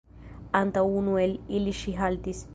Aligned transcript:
Antaŭ 0.59 0.83
unu 1.01 1.19
el 1.27 1.37
ili 1.59 1.77
ŝi 1.83 1.97
haltis. 2.03 2.47